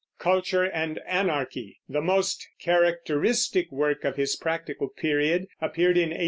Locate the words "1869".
6.09-6.19